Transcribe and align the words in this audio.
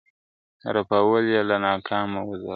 رپول 0.75 1.23
یې 1.33 1.41
له 1.49 1.55
ناکامه 1.65 2.21
وزرونه.. 2.27 2.49